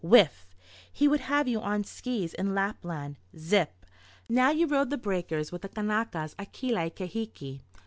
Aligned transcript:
Whiff! 0.03 0.47
He 0.91 1.07
would 1.07 1.19
have 1.19 1.47
you 1.47 1.61
on 1.61 1.83
skis 1.83 2.33
in 2.33 2.55
Lapland. 2.55 3.17
Zip! 3.37 3.85
Now 4.27 4.49
you 4.49 4.65
rode 4.65 4.89
the 4.89 4.97
breakers 4.97 5.51
with 5.51 5.61
the 5.61 5.69
Kanakas 5.69 6.33
at 6.39 6.51
Kealaikahiki. 6.53 7.61